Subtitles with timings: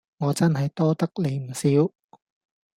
[0.17, 1.69] 我真係多得你唔少